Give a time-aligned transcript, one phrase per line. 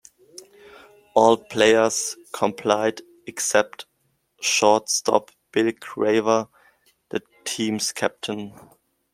[1.13, 3.85] All players complied except
[4.41, 6.49] shortstop Bill Craver,
[7.09, 8.51] the team's captain.